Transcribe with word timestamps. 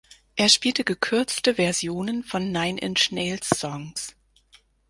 Er 0.35 0.49
spielte 0.49 0.83
gekürzte 0.83 1.53
Versionen 1.59 2.23
von 2.23 2.51
Nine 2.51 2.79
Inch 2.79 3.11
Nails 3.11 3.47
Songs. 3.53 4.15